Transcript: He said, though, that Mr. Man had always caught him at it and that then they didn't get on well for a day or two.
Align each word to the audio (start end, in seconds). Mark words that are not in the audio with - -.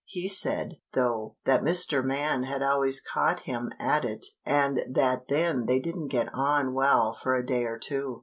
He 0.07 0.27
said, 0.29 0.77
though, 0.93 1.35
that 1.45 1.61
Mr. 1.61 2.03
Man 2.03 2.41
had 2.41 2.63
always 2.63 2.99
caught 2.99 3.41
him 3.41 3.71
at 3.77 4.03
it 4.03 4.25
and 4.43 4.81
that 4.89 5.27
then 5.27 5.67
they 5.67 5.77
didn't 5.79 6.07
get 6.07 6.33
on 6.33 6.73
well 6.73 7.13
for 7.13 7.35
a 7.35 7.45
day 7.45 7.65
or 7.65 7.77
two. 7.77 8.19